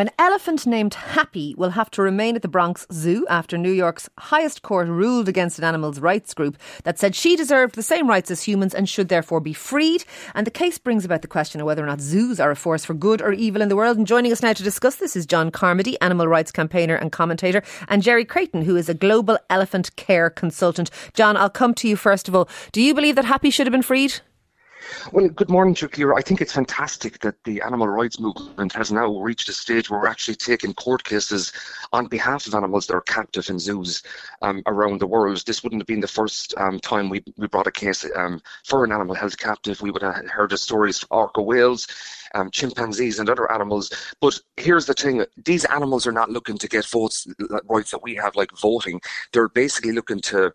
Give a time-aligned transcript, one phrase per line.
[0.00, 4.08] An elephant named Happy will have to remain at the Bronx Zoo after New York's
[4.18, 8.30] highest court ruled against an animals rights group that said she deserved the same rights
[8.30, 10.04] as humans and should therefore be freed.
[10.34, 12.82] And the case brings about the question of whether or not zoos are a force
[12.82, 13.98] for good or evil in the world.
[13.98, 17.62] And joining us now to discuss this is John Carmody, animal rights campaigner and commentator,
[17.86, 20.90] and Gerry Creighton, who is a global elephant care consultant.
[21.12, 22.48] John, I'll come to you first of all.
[22.72, 24.14] Do you believe that Happy should have been freed?
[25.12, 26.16] Well, good morning, Shakira.
[26.16, 30.00] I think it's fantastic that the animal rights movement has now reached a stage where
[30.00, 31.52] we're actually taking court cases
[31.92, 34.02] on behalf of animals that are captive in zoos
[34.42, 35.42] um, around the world.
[35.46, 38.84] This wouldn't have been the first um, time we, we brought a case um, for
[38.84, 39.80] an animal held captive.
[39.80, 41.86] We would have heard the stories of orca whales
[42.34, 43.90] um, chimpanzees and other animals.
[44.20, 47.26] But here's the thing: these animals are not looking to get votes
[47.68, 49.00] rights that we have, like voting.
[49.32, 50.52] They're basically looking to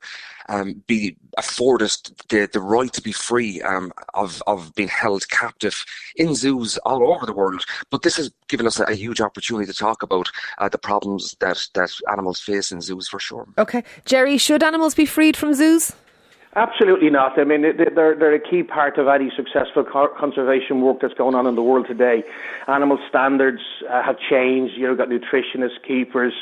[0.50, 1.92] um, be afforded
[2.30, 7.14] the, the right to be free um, of of being held captive in zoos all
[7.14, 7.64] over the world.
[7.90, 11.36] But this has given us a, a huge opportunity to talk about uh, the problems
[11.40, 13.48] that that animals face in zoos for sure.
[13.58, 15.94] Okay, Gerry, should animals be freed from zoos?
[16.58, 17.38] Absolutely not.
[17.38, 21.46] I mean, they're, they're a key part of any successful conservation work that's going on
[21.48, 22.24] in the world today.
[22.70, 24.76] Animal standards uh, have changed.
[24.78, 26.34] You know, got nutritionists, keepers,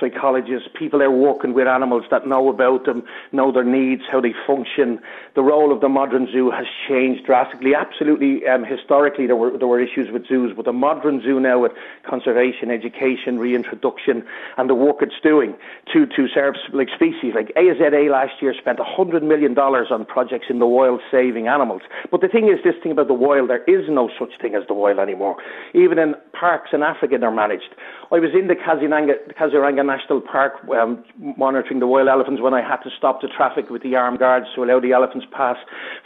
[0.00, 4.34] psychologists, people there working with animals that know about them, know their needs, how they
[4.46, 5.00] function.
[5.34, 7.74] The role of the modern zoo has changed drastically.
[7.74, 11.60] Absolutely, um, historically there were there were issues with zoos, but the modern zoo now
[11.60, 11.72] with
[12.08, 14.24] conservation, education, reintroduction,
[14.56, 15.54] and the work it's doing
[15.92, 17.34] to to serve like species.
[17.34, 21.82] Like AZA last year spent 100 million dollars on projects in the wild saving animals.
[22.10, 24.66] But the thing is, this thing about the wild, there is no such thing as
[24.68, 25.36] the wild anymore.
[25.74, 27.74] Even in parks in Africa, they're managed.
[28.10, 31.04] I was in the Kaziranga, Kaziranga National Park um,
[31.36, 34.46] monitoring the wild elephants when I had to stop the traffic with the armed guards
[34.54, 35.56] to allow the elephants pass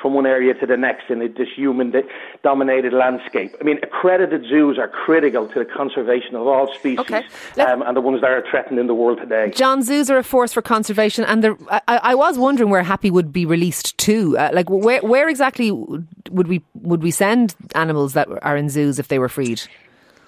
[0.00, 3.54] from one area to the next in this human-dominated landscape.
[3.60, 7.22] I mean, accredited zoos are critical to the conservation of all species okay.
[7.60, 9.50] um, and the ones that are threatened in the world today.
[9.54, 13.10] John, zoos are a force for conservation, and the, I, I, was wondering where Happy
[13.10, 14.38] would be released to.
[14.38, 18.98] Uh, like, where, where exactly would we would we send animals that are in zoos
[18.98, 19.62] if they were freed?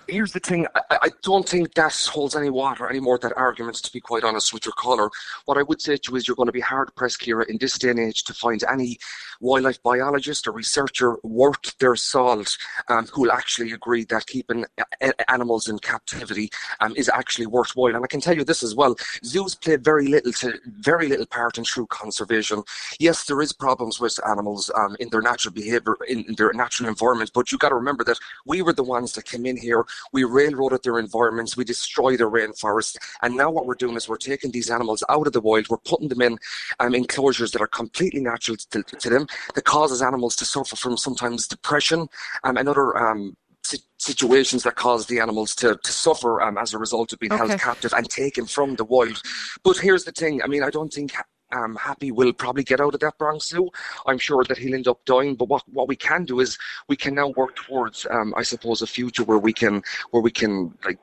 [0.08, 0.66] Here's the thing.
[0.74, 3.18] I, I, don't think that holds any water anymore.
[3.18, 5.10] That argument, to be quite honest with your caller,
[5.46, 7.58] what I would say to you is you're going to be hard pressed, Ciara, in
[7.58, 8.98] this day and age, to find any
[9.40, 12.56] wildlife biologist or researcher worth their salt
[12.88, 14.64] um, who will actually agree that keeping
[15.28, 16.50] animals in captivity
[16.80, 17.94] um, is actually worthwhile.
[17.94, 21.26] And I can tell you this as well: zoos play very little to very little
[21.26, 22.62] part in true conservation.
[22.98, 26.88] Yes, there is problems with animals um, in their natural behaviour, in, in their natural
[26.88, 29.84] environment, but you've got to remember that we were the ones that came in here
[30.12, 34.16] we railroaded their environments, we destroyed their rainforests, and now what we're doing is we're
[34.16, 36.38] taking these animals out of the wild, we're putting them in
[36.80, 40.96] um, enclosures that are completely natural to, to, them, that causes animals to suffer from
[40.96, 42.08] sometimes depression
[42.44, 43.36] um, and other um,
[43.98, 47.46] situations that cause the animals to, to suffer um, as a result of being okay.
[47.46, 49.20] held captive and taken from the wild.
[49.62, 51.12] But here's the thing I mean, I don't think
[51.54, 53.70] um, Happy will probably get out of that Bronx Zoo.
[54.06, 55.34] I'm sure that he'll end up dying.
[55.36, 58.82] But what, what we can do is we can now work towards, um, I suppose,
[58.82, 60.98] a future where we can where we can like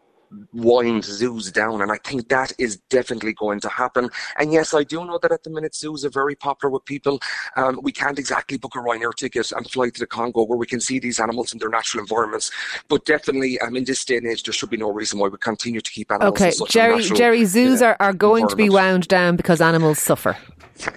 [0.53, 4.09] wind zoos down, and I think that is definitely going to happen.
[4.37, 7.19] And yes, I do know that at the minute zoos are very popular with people.
[7.55, 10.65] Um, we can't exactly book a Ryanair ticket and fly to the Congo where we
[10.65, 12.51] can see these animals in their natural environments.
[12.87, 15.37] But definitely, um, in this day and age, there should be no reason why we
[15.37, 16.41] continue to keep animals.
[16.41, 20.37] Okay, Gerry, Gerry, zoos are, are going to be wound down because animals suffer.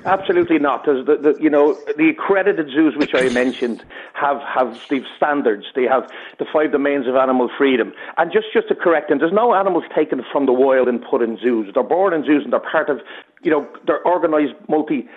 [0.07, 0.85] Absolutely not.
[0.87, 3.85] The, the, you know, the accredited zoos which I mentioned
[4.15, 5.67] have have these standards.
[5.75, 7.93] They have the five domains of animal freedom.
[8.17, 11.23] And just just to correct them, there's no animals taken from the wild and put
[11.23, 11.73] in zoos.
[11.73, 13.01] They're born in zoos and they're part of,
[13.43, 15.09] you know, they're organised multi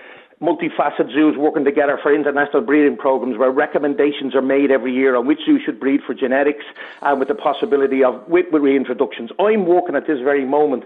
[0.41, 5.28] multifaceted zoos working together for international breeding programs where recommendations are made every year on
[5.28, 6.63] which zoos should breed for genetics
[7.01, 9.29] and with the possibility of with, with reintroductions.
[9.40, 10.85] I'm working at this very moment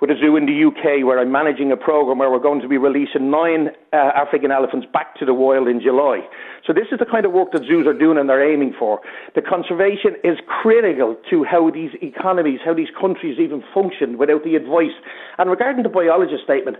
[0.00, 2.68] with a zoo in the UK where I'm managing a program where we're going to
[2.68, 6.26] be releasing nine uh, African elephants back to the wild in July.
[6.66, 9.00] So this is the kind of work that zoos are doing and they're aiming for.
[9.34, 14.56] The conservation is critical to how these economies, how these countries even function without the
[14.56, 14.96] advice.
[15.36, 16.78] And regarding the biologist statement,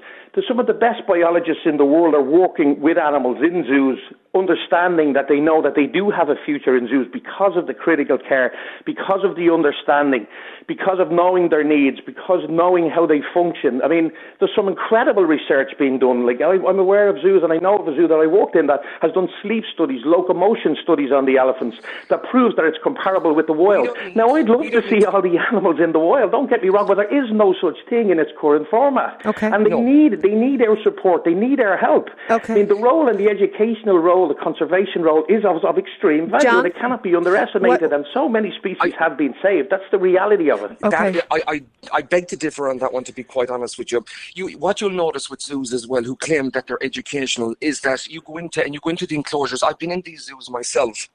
[0.49, 4.01] some of the best biologists in the world are working with animals in zoos
[4.35, 7.75] understanding that they know that they do have a future in zoos because of the
[7.75, 8.53] critical care,
[8.85, 10.27] because of the understanding,
[10.67, 13.81] because of knowing their needs, because knowing how they function.
[13.83, 14.11] I mean,
[14.41, 16.27] there's some incredible research being done.
[16.27, 18.57] Like I, am aware of zoos, and I know of a zoo that I walked
[18.57, 21.79] in that has done sleep studies, locomotion studies on the elephants
[22.09, 23.89] that proves that it's comparable with the wild.
[24.15, 26.33] Now, I'd love to see all the animals in the wild.
[26.33, 29.25] Don't get me wrong, but there is no such thing in its current format.
[29.27, 29.47] Okay.
[29.47, 29.83] And they no.
[29.83, 31.25] need they need our support.
[31.25, 32.09] They need our help.
[32.31, 32.53] Okay.
[32.53, 36.31] I mean, the role and the educational role, the conservation role, is of, of extreme
[36.31, 36.45] value.
[36.45, 37.91] John, and it cannot be underestimated.
[37.91, 39.71] What, and so many species I, have been saved.
[39.71, 40.79] That's the reality of it.
[40.83, 41.13] Okay.
[41.13, 41.63] That, I, I,
[41.93, 43.05] I beg to differ on that one.
[43.05, 44.05] To be quite honest with you,
[44.35, 48.07] you what you'll notice with zoos as well, who claim that they're educational, is that
[48.07, 49.63] you go into and you go into the enclosures.
[49.63, 51.09] I've been in these zoos myself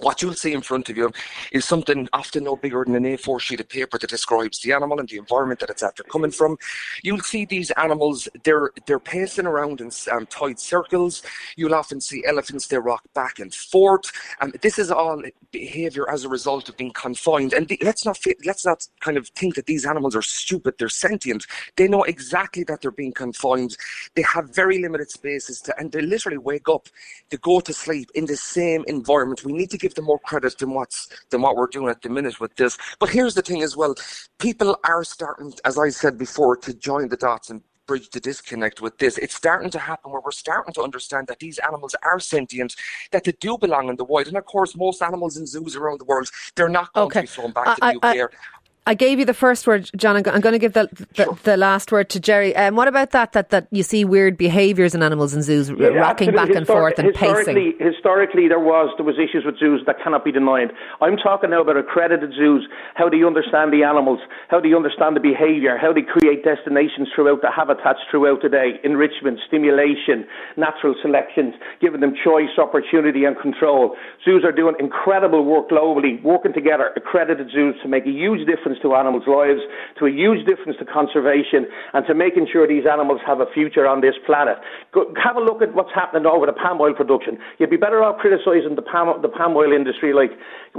[0.00, 1.10] what you'll see in front of you
[1.52, 4.98] is something often no bigger than an A4 sheet of paper that describes the animal
[4.98, 6.56] and the environment that it's after coming from.
[7.02, 11.22] You'll see these animals, they're, they're pacing around in um, tight circles.
[11.56, 14.10] You'll often see elephants, they rock back and forth.
[14.40, 17.52] And this is all behavior as a result of being confined.
[17.52, 20.74] And the, let's not let's not kind of think that these animals are stupid.
[20.78, 21.46] They're sentient.
[21.76, 23.76] They know exactly that they're being confined.
[24.14, 26.88] They have very limited spaces to, and they literally wake up,
[27.30, 29.44] to go to sleep in the same environment.
[29.44, 32.08] We need to give them more credit than what's than what we're doing at the
[32.08, 32.78] minute with this.
[32.98, 33.94] But here's the thing as well:
[34.38, 38.80] people are starting, as I said before, to join the dots and bridge the disconnect
[38.80, 39.18] with this.
[39.18, 42.76] It's starting to happen where we're starting to understand that these animals are sentient,
[43.10, 44.28] that they do belong in the wild.
[44.28, 47.22] And of course, most animals in zoos around the world, they're not going okay.
[47.22, 48.30] to be thrown back I, to the UK.
[48.30, 48.59] I
[48.94, 50.16] gave you the first word, John.
[50.16, 51.38] I'm, going to give the the, sure.
[51.44, 52.56] the last word to Gerry.
[52.56, 53.32] Um, what about that?
[53.32, 56.98] That that you see weird behaviours in animals in zoos, yeah, rocking back and forth
[56.98, 57.86] and historically, pacing.
[57.92, 60.72] Historically, there was there was issues with zoos that cannot be denied.
[61.00, 62.66] I'm talking now about accredited zoos.
[62.94, 64.20] How do you understand the animals?
[64.48, 65.76] How do you understand the behaviour?
[65.76, 68.80] How they create destinations throughout the habitats throughout the day?
[68.82, 73.96] Enrichment, stimulation, natural selections, giving them choice, opportunity, and control.
[74.24, 78.69] Zoos are doing incredible work globally, working together, accredited zoos to make a huge difference
[78.70, 79.60] difference to animals' lives,
[79.98, 83.86] to a huge difference to conservation, and to making sure these animals have a future
[83.86, 84.58] on this planet.
[84.92, 87.38] Go, have a look at what's happening over the palm oil production.
[87.58, 90.30] You'd be better off criticising the palm, the palm oil industry like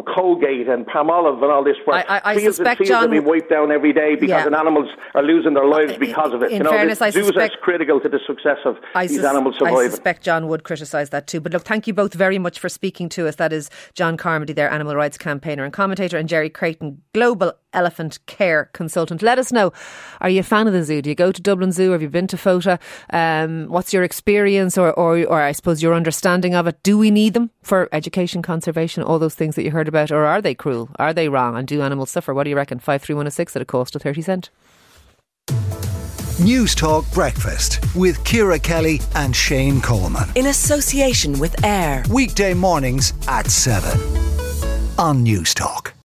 [0.07, 1.75] Colgate and Palmolive and all this.
[1.85, 4.15] Where I, I, I fields suspect, and fields John, are being wiped down every day
[4.15, 4.59] because yeah.
[4.59, 6.51] animals are losing their lives because of it.
[6.51, 9.79] In you know, fairness, I suspect, critical to the success of I these animals surviving.
[9.79, 11.41] I suspect John would criticise that too.
[11.41, 13.35] But look, thank you both very much for speaking to us.
[13.35, 18.19] That is John Carmody, their animal rights campaigner and commentator, and Gerry Creighton, global elephant
[18.25, 19.21] care consultant.
[19.21, 19.71] Let us know.
[20.19, 21.01] Are you a fan of the zoo?
[21.01, 21.91] Do you go to Dublin Zoo?
[21.91, 22.79] Have you been to Fota?
[23.11, 26.81] Um, what's your experience or, or, or I suppose your understanding of it?
[26.83, 30.11] Do we need them for education, conservation, all those things that you heard about?
[30.11, 30.89] Or are they cruel?
[30.97, 31.55] Are they wrong?
[31.55, 32.33] And do animals suffer?
[32.33, 32.79] What do you reckon?
[32.79, 34.49] 53106 at a cost of 30 cent.
[36.41, 40.27] Newstalk Breakfast with Ciara Kelly and Shane Coleman.
[40.35, 42.07] In association with AIB.
[42.07, 43.91] Weekday mornings at 7
[44.97, 45.91] on Newstalk.